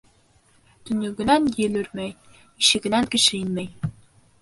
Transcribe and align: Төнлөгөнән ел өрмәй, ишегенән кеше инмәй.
Төнлөгөнән 0.89 1.45
ел 1.65 1.79
өрмәй, 1.83 2.17
ишегенән 2.41 3.15
кеше 3.15 3.39
инмәй. 3.45 3.97